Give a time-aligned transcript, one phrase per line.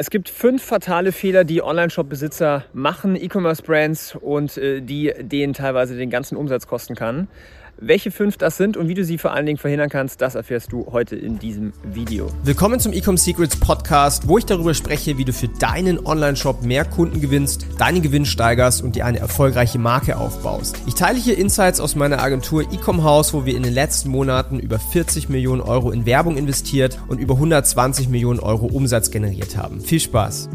[0.00, 6.08] Es gibt fünf fatale Fehler, die Online-Shop-Besitzer machen, E-Commerce-Brands und äh, die denen teilweise den
[6.08, 7.28] ganzen Umsatz kosten kann.
[7.82, 10.70] Welche fünf das sind und wie du sie vor allen Dingen verhindern kannst, das erfährst
[10.70, 12.28] du heute in diesem Video.
[12.44, 16.84] Willkommen zum Ecom Secrets Podcast, wo ich darüber spreche, wie du für deinen Online-Shop mehr
[16.84, 20.76] Kunden gewinnst, deinen Gewinn steigerst und dir eine erfolgreiche Marke aufbaust.
[20.86, 24.60] Ich teile hier Insights aus meiner Agentur Ecom House, wo wir in den letzten Monaten
[24.60, 29.80] über 40 Millionen Euro in Werbung investiert und über 120 Millionen Euro Umsatz generiert haben.
[29.80, 30.50] Viel Spaß!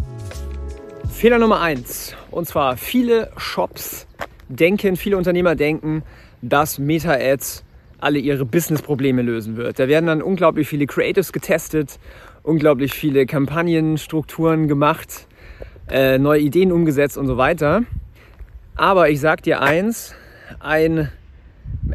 [1.12, 4.06] Fehler Nummer eins und zwar viele Shops
[4.48, 6.04] denken, viele Unternehmer denken,
[6.50, 7.64] dass Meta-Ads
[8.00, 9.80] alle ihre Business-Probleme lösen wird.
[9.80, 12.00] Da werden dann unglaublich viele Creatives getestet,
[12.44, 15.28] unglaublich viele Kampagnenstrukturen gemacht,
[15.90, 17.84] äh, neue Ideen umgesetzt und so weiter.
[18.76, 20.14] Aber ich sag dir eins,
[20.60, 21.10] ein,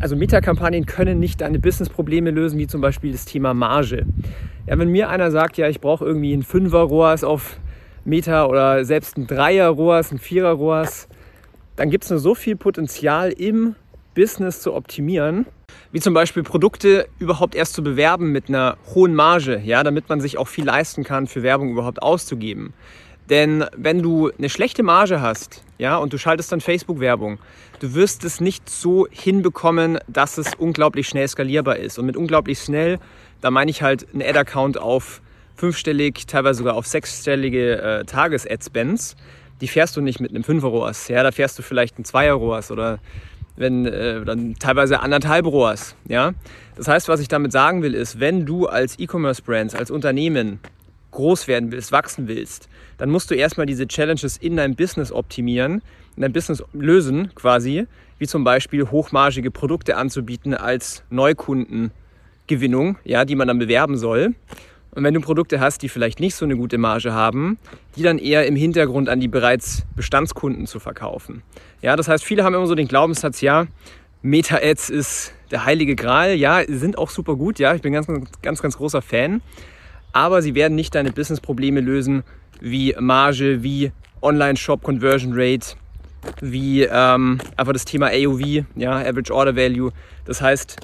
[0.00, 4.06] also Meta-Kampagnen können nicht deine Business-Probleme lösen, wie zum Beispiel das Thema Marge.
[4.66, 7.60] Ja, wenn mir einer sagt, ja, ich brauche irgendwie ein 5er ROAS auf
[8.04, 11.08] Meta oder selbst ein 3er ROAS, ein 4er ROAS,
[11.76, 13.74] dann gibt es nur so viel Potenzial im
[14.14, 15.46] Business zu optimieren,
[15.92, 20.20] wie zum Beispiel Produkte überhaupt erst zu bewerben mit einer hohen Marge, ja, damit man
[20.20, 22.74] sich auch viel leisten kann, für Werbung überhaupt auszugeben.
[23.30, 27.38] Denn wenn du eine schlechte Marge hast, ja, und du schaltest dann Facebook-Werbung,
[27.78, 31.98] du wirst es nicht so hinbekommen, dass es unglaublich schnell skalierbar ist.
[31.98, 32.98] Und mit unglaublich schnell,
[33.40, 35.22] da meine ich halt einen Ad-Account auf
[35.54, 39.14] fünfstellig, teilweise sogar auf sechsstellige äh, Tages-Ad-Spends.
[39.60, 42.32] Die fährst du nicht mit einem 5er ROAS, ja, da fährst du vielleicht einen 2er
[42.32, 42.98] ROAS oder
[43.60, 45.94] wenn äh, dann teilweise anderthalb ROAS.
[46.08, 46.32] Ja?
[46.76, 50.60] Das heißt, was ich damit sagen will, ist, wenn du als E-Commerce-Brand, als Unternehmen
[51.10, 55.82] groß werden willst, wachsen willst, dann musst du erstmal diese Challenges in deinem Business optimieren,
[56.16, 57.86] in deinem Business lösen quasi,
[58.18, 64.34] wie zum Beispiel hochmargige Produkte anzubieten als Neukundengewinnung, ja, die man dann bewerben soll.
[64.92, 67.58] Und wenn du Produkte hast, die vielleicht nicht so eine gute Marge haben,
[67.96, 71.42] die dann eher im Hintergrund an die bereits Bestandskunden zu verkaufen.
[71.80, 73.66] Ja, das heißt, viele haben immer so den Glaubenssatz, ja,
[74.22, 76.34] Meta-Ads ist der heilige Gral.
[76.34, 77.58] Ja, sind auch super gut.
[77.58, 78.06] Ja, ich bin ganz,
[78.42, 79.40] ganz, ganz großer Fan.
[80.12, 82.24] Aber sie werden nicht deine Business-Probleme lösen,
[82.60, 85.76] wie Marge, wie Online-Shop-Conversion Rate,
[86.40, 89.92] wie ähm, einfach das Thema AOV, ja, Average Order Value.
[90.26, 90.76] Das heißt,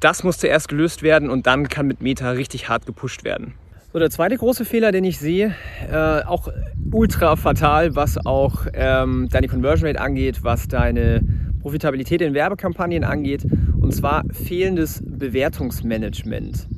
[0.00, 3.54] das muss zuerst gelöst werden und dann kann mit Meta richtig hart gepusht werden.
[3.92, 5.54] So, der zweite große Fehler, den ich sehe,
[5.90, 6.48] äh, auch
[6.92, 11.22] ultra fatal, was auch ähm, deine Conversion Rate angeht, was deine
[11.60, 13.44] Profitabilität in Werbekampagnen angeht,
[13.80, 16.68] und zwar fehlendes Bewertungsmanagement.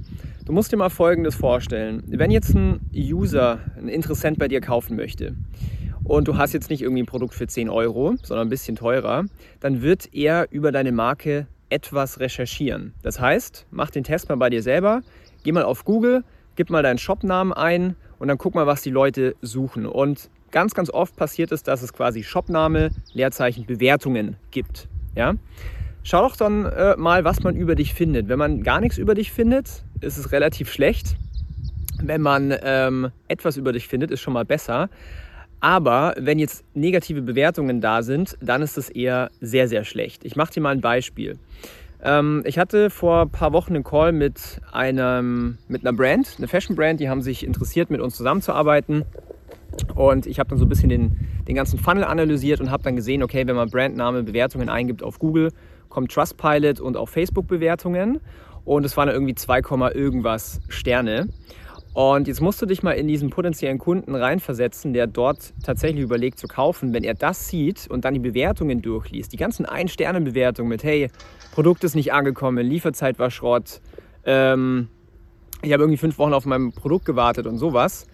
[0.47, 2.03] Du musst dir mal Folgendes vorstellen.
[2.07, 5.35] Wenn jetzt ein User, ein Interessent bei dir kaufen möchte
[6.03, 9.27] und du hast jetzt nicht irgendwie ein Produkt für 10 Euro, sondern ein bisschen teurer,
[9.61, 12.95] dann wird er über deine Marke etwas recherchieren.
[13.03, 15.03] Das heißt, mach den Test mal bei dir selber,
[15.43, 16.23] geh mal auf Google,
[16.55, 19.87] gib mal deinen Shopnamen ein und dann guck mal, was die Leute suchen.
[19.87, 24.89] Und ganz, ganz oft passiert es, dass es quasi Shopname, Leerzeichen, Bewertungen gibt.
[25.17, 25.35] Ja?
[26.05, 28.29] Schau doch dann äh, mal, was man über dich findet.
[28.29, 31.17] Wenn man gar nichts über dich findet, ist es relativ schlecht.
[32.03, 34.91] Wenn man ähm, etwas über dich findet, ist schon mal besser.
[35.63, 40.25] Aber wenn jetzt negative Bewertungen da sind, dann ist es eher sehr, sehr schlecht.
[40.25, 41.39] Ich mache dir mal ein Beispiel.
[42.03, 46.49] Ähm, ich hatte vor ein paar Wochen einen Call mit, einem, mit einer Brand, eine
[46.49, 49.05] Fashion-Brand, die haben sich interessiert, mit uns zusammenzuarbeiten.
[49.95, 52.97] Und ich habe dann so ein bisschen den, den ganzen Funnel analysiert und habe dann
[52.97, 55.53] gesehen, okay, wenn man Brandname, Bewertungen eingibt auf Google,
[55.89, 58.21] kommt Trustpilot und auch Facebook-Bewertungen.
[58.65, 59.61] Und es waren irgendwie 2,
[59.95, 61.29] irgendwas Sterne.
[61.95, 66.39] Und jetzt musst du dich mal in diesen potenziellen Kunden reinversetzen, der dort tatsächlich überlegt
[66.39, 66.95] zu kaufen.
[66.95, 71.11] Wenn er das sieht und dann die Bewertungen durchliest, die ganzen Ein-Sterne-Bewertungen mit, hey,
[71.53, 73.83] Produkt ist nicht angekommen, Lieferzeit war Schrott,
[74.25, 74.89] ähm,
[75.61, 78.07] ich habe irgendwie fünf Wochen auf mein Produkt gewartet und sowas,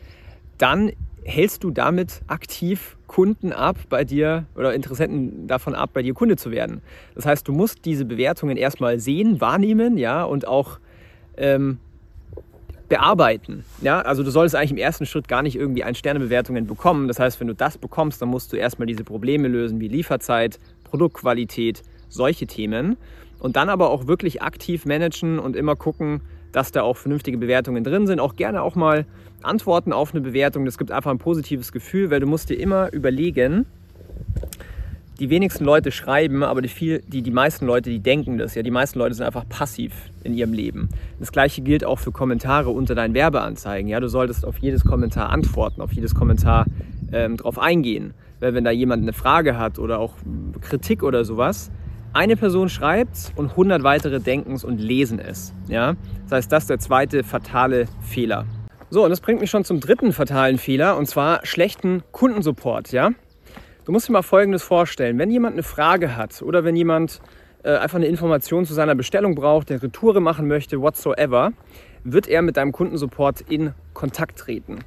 [0.59, 6.15] dann hältst du damit aktiv Kunden ab bei dir oder Interessenten davon ab, bei dir
[6.15, 6.83] Kunde zu werden.
[7.15, 10.79] Das heißt, du musst diese Bewertungen erstmal sehen, wahrnehmen, ja, und auch
[11.37, 11.79] ähm,
[12.89, 13.65] bearbeiten.
[13.83, 14.01] Ja?
[14.01, 17.09] Also du solltest eigentlich im ersten Schritt gar nicht irgendwie Ein-Sterne-Bewertungen bekommen.
[17.09, 20.59] Das heißt, wenn du das bekommst, dann musst du erstmal diese Probleme lösen wie Lieferzeit,
[20.85, 22.97] Produktqualität, solche Themen.
[23.39, 27.85] Und dann aber auch wirklich aktiv managen und immer gucken, dass da auch vernünftige Bewertungen
[27.85, 28.21] drin sind.
[28.21, 29.07] Auch gerne auch mal
[29.43, 30.65] antworten auf eine Bewertung.
[30.65, 33.67] Das gibt einfach ein positives Gefühl, weil du musst dir immer überlegen,
[35.19, 38.55] die wenigsten Leute schreiben, aber die, viel, die, die meisten Leute, die denken das.
[38.55, 39.93] Ja, die meisten Leute sind einfach passiv
[40.23, 40.89] in ihrem Leben.
[41.19, 43.89] Das gleiche gilt auch für Kommentare unter deinen Werbeanzeigen.
[43.89, 46.67] Ja, du solltest auf jedes Kommentar antworten, auf jedes Kommentar
[47.13, 48.15] ähm, drauf eingehen.
[48.41, 50.15] Weil wenn da jemand eine Frage hat oder auch
[50.61, 51.73] Kritik oder sowas,
[52.13, 55.53] eine Person schreibt und 100 weitere denken es und lesen es.
[55.69, 55.97] Ja?
[56.25, 58.47] Das heißt, das ist der zweite fatale Fehler.
[58.91, 62.93] So, und das bringt mich schon zum dritten fatalen Fehler, und zwar schlechten Kundensupport.
[62.93, 63.11] Ja?
[63.89, 65.19] Du musst dir mal Folgendes vorstellen.
[65.19, 67.23] Wenn jemand eine Frage hat oder wenn jemand
[67.63, 71.53] äh, einfach eine Information zu seiner Bestellung braucht, der Retoure machen möchte, whatsoever,
[72.05, 74.81] wird er mit deinem Kundensupport in Kontakt treten.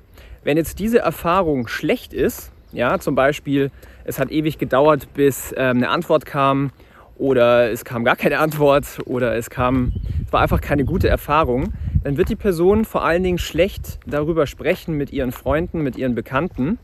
[0.43, 3.71] Wenn jetzt diese Erfahrung schlecht ist, ja, zum Beispiel,
[4.03, 6.69] es hat ewig gedauert, bis ähm, eine Antwort kam
[7.17, 9.93] oder es kam gar keine Antwort oder es kam,
[10.23, 14.45] es war einfach keine gute Erfahrung, dann wird die Person vor allen Dingen schlecht darüber
[14.45, 16.77] sprechen mit ihren Freunden, mit ihren Bekannten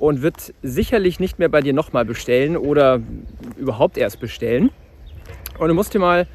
[0.00, 3.00] und wird sicherlich nicht mehr bei dir nochmal bestellen oder
[3.58, 4.70] überhaupt erst bestellen.
[5.58, 6.26] Und du musst dir mal,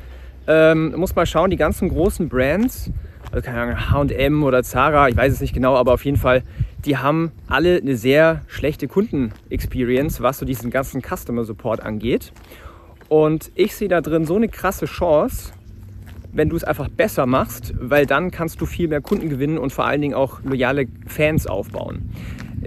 [0.47, 2.91] ähm, musst mal schauen, die ganzen großen Brands,
[3.31, 6.44] also keine Ahnung, H&M oder Zara, ich weiß es nicht genau, aber auf jeden Fall,
[6.85, 12.31] die haben alle eine sehr schlechte Kunden-Experience, was so diesen ganzen Customer Support angeht.
[13.09, 15.53] Und ich sehe da drin so eine krasse Chance,
[16.31, 19.73] wenn du es einfach besser machst, weil dann kannst du viel mehr Kunden gewinnen und
[19.73, 22.12] vor allen Dingen auch loyale Fans aufbauen.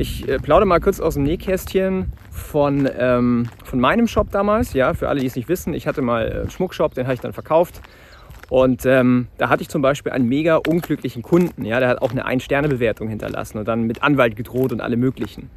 [0.01, 4.73] Ich äh, plaudere mal kurz aus dem Nähkästchen von, ähm, von meinem Shop damals.
[4.73, 7.21] Ja, für alle, die es nicht wissen, ich hatte mal einen Schmuckshop, den habe ich
[7.21, 7.81] dann verkauft.
[8.49, 11.65] Und ähm, da hatte ich zum Beispiel einen mega unglücklichen Kunden.
[11.65, 15.51] Ja, der hat auch eine Ein-Sterne-Bewertung hinterlassen und dann mit Anwalt gedroht und alle möglichen.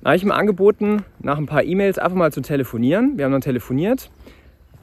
[0.00, 3.18] Da habe ich ihm angeboten, nach ein paar E-Mails einfach mal zu telefonieren.
[3.18, 4.10] Wir haben dann telefoniert.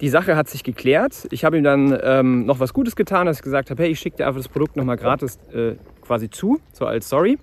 [0.01, 1.27] Die Sache hat sich geklärt.
[1.31, 3.99] Ich habe ihm dann ähm, noch was Gutes getan, dass ich gesagt habe, hey, ich
[3.99, 7.39] schicke dir einfach das Produkt nochmal gratis äh, quasi zu, so als Sorry.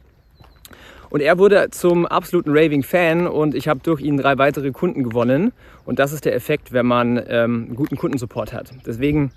[1.11, 5.53] Und er wurde zum absoluten Raving-Fan und ich habe durch ihn drei weitere Kunden gewonnen.
[5.85, 8.71] Und das ist der Effekt, wenn man ähm, guten Kundensupport hat.
[8.87, 9.33] Deswegen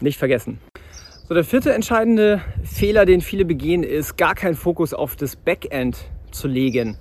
[0.00, 0.58] nicht vergessen.
[1.28, 5.98] So, der vierte entscheidende Fehler, den viele begehen, ist, gar keinen Fokus auf das Backend
[6.30, 6.96] zu legen.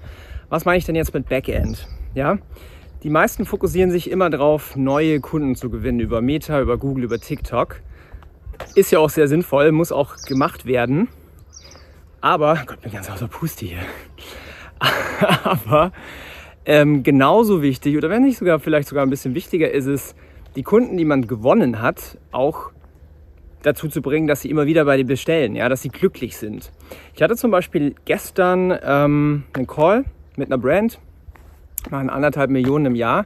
[0.49, 1.87] Was meine ich denn jetzt mit Backend?
[2.13, 2.37] Ja,
[3.03, 7.19] die meisten fokussieren sich immer darauf, neue Kunden zu gewinnen über Meta, über Google, über
[7.19, 7.79] TikTok.
[8.75, 11.07] Ist ja auch sehr sinnvoll, muss auch gemacht werden.
[12.27, 13.77] Aber, Gott, bin ganz außer Puste hier.
[15.45, 15.93] Aber
[16.65, 20.13] ähm, genauso wichtig, oder wenn nicht sogar vielleicht sogar ein bisschen wichtiger, ist es,
[20.57, 22.71] die Kunden, die man gewonnen hat, auch
[23.61, 26.73] dazu zu bringen, dass sie immer wieder bei dir bestellen, ja, dass sie glücklich sind.
[27.15, 30.03] Ich hatte zum Beispiel gestern ähm, einen Call
[30.35, 30.99] mit einer Brand,
[31.89, 33.25] machen anderthalb Millionen im Jahr.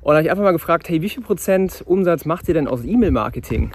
[0.00, 2.66] Und da habe ich einfach mal gefragt, hey, wie viel Prozent Umsatz macht ihr denn
[2.66, 3.70] aus E-Mail-Marketing?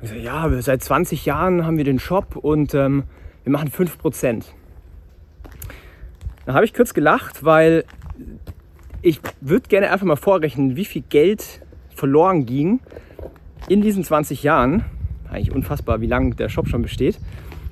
[0.00, 3.04] Ich so, ja, seit 20 Jahren haben wir den Shop und ähm,
[3.44, 4.46] wir machen 5 Prozent.
[6.46, 7.84] Da habe ich kurz gelacht, weil
[9.02, 11.62] ich würde gerne einfach mal vorrechnen, wie viel Geld
[11.94, 12.80] verloren ging
[13.68, 14.84] in diesen 20 Jahren.
[15.30, 17.18] Eigentlich unfassbar, wie lange der Shop schon besteht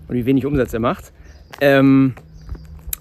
[0.07, 1.13] und wie wenig Umsatz er macht.
[1.61, 2.15] Ähm,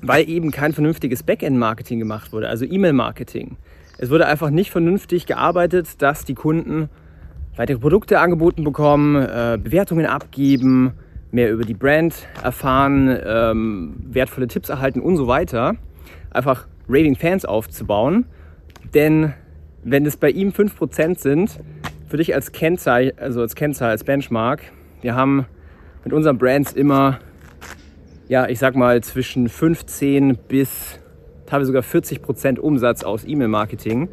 [0.02, 3.58] weil eben kein vernünftiges Backend-Marketing gemacht wurde, also E-Mail-Marketing.
[3.98, 6.90] Es wurde einfach nicht vernünftig gearbeitet, dass die Kunden
[7.56, 10.94] weitere Produkte angeboten bekommen, äh, Bewertungen abgeben,
[11.32, 15.76] mehr über die Brand erfahren, ähm, wertvolle Tipps erhalten und so weiter.
[16.32, 18.26] Einfach Raving Fans aufzubauen.
[18.94, 19.34] Denn
[19.84, 21.60] wenn es bei ihm 5% sind,
[22.08, 24.62] für dich als Kennzahl, also als Kennzahl, als Benchmark,
[25.02, 25.46] wir haben
[26.04, 27.20] mit unseren Brands immer
[28.30, 31.00] ja, ich sag mal, zwischen 15 bis
[31.46, 34.10] teilweise sogar 40 Prozent Umsatz aus E-Mail-Marketing.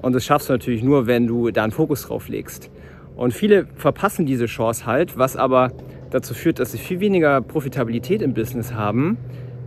[0.00, 2.70] Und das schaffst du natürlich nur, wenn du da einen Fokus drauf legst.
[3.14, 5.70] Und viele verpassen diese Chance halt, was aber
[6.12, 9.16] dazu führt, dass sie viel weniger Profitabilität im Business haben.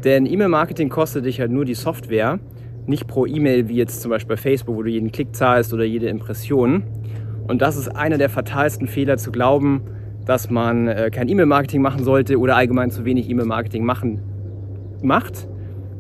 [0.04, 2.40] Denn E-Mail-Marketing kostet dich halt nur die Software,
[2.86, 5.84] nicht pro E-Mail wie jetzt zum Beispiel bei Facebook, wo du jeden Klick zahlst oder
[5.84, 6.84] jede Impression.
[7.48, 9.82] Und das ist einer der fatalsten Fehler zu glauben,
[10.26, 14.20] dass man äh, kein E-Mail-Marketing machen sollte oder allgemein zu wenig E-Mail-Marketing machen
[15.02, 15.48] macht.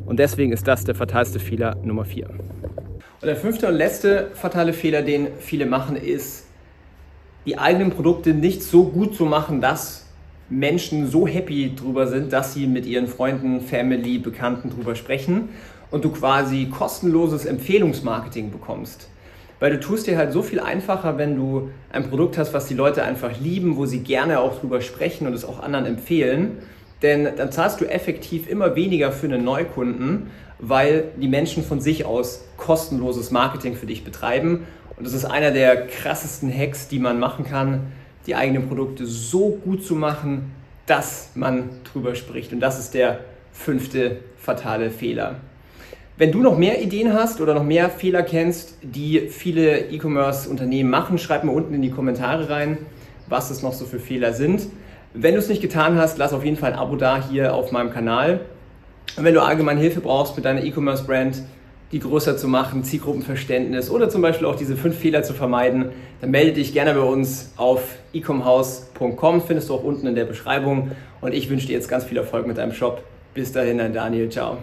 [0.05, 2.27] Und deswegen ist das der fatalste Fehler Nummer 4.
[2.29, 6.45] Und der fünfte und letzte fatale Fehler, den viele machen, ist,
[7.45, 10.04] die eigenen Produkte nicht so gut zu machen, dass
[10.49, 15.49] Menschen so happy drüber sind, dass sie mit ihren Freunden, Family, Bekannten drüber sprechen
[15.91, 19.09] und du quasi kostenloses Empfehlungsmarketing bekommst.
[19.59, 22.73] Weil du tust dir halt so viel einfacher, wenn du ein Produkt hast, was die
[22.73, 26.57] Leute einfach lieben, wo sie gerne auch drüber sprechen und es auch anderen empfehlen.
[27.01, 30.27] Denn dann zahlst du effektiv immer weniger für einen Neukunden,
[30.59, 34.65] weil die Menschen von sich aus kostenloses Marketing für dich betreiben.
[34.97, 37.91] Und das ist einer der krassesten Hacks, die man machen kann,
[38.27, 40.51] die eigenen Produkte so gut zu machen,
[40.86, 42.53] dass man drüber spricht.
[42.53, 43.20] Und das ist der
[43.51, 45.36] fünfte fatale Fehler.
[46.17, 51.17] Wenn du noch mehr Ideen hast oder noch mehr Fehler kennst, die viele E-Commerce-Unternehmen machen,
[51.17, 52.77] schreib mir unten in die Kommentare rein,
[53.27, 54.67] was es noch so für Fehler sind.
[55.13, 57.72] Wenn du es nicht getan hast, lass auf jeden Fall ein Abo da hier auf
[57.72, 58.41] meinem Kanal.
[59.17, 61.44] Und wenn du allgemein Hilfe brauchst mit deiner E-Commerce-Brand,
[61.91, 66.31] die größer zu machen, Zielgruppenverständnis oder zum Beispiel auch diese fünf Fehler zu vermeiden, dann
[66.31, 67.81] melde dich gerne bei uns auf
[68.13, 70.91] ecomhouse.com, findest du auch unten in der Beschreibung.
[71.21, 73.03] Und ich wünsche dir jetzt ganz viel Erfolg mit deinem Shop.
[73.33, 74.29] Bis dahin, dein Daniel.
[74.29, 74.57] Ciao.